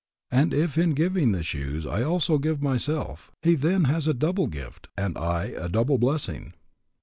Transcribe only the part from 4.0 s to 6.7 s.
a double gift, and I a double blessing.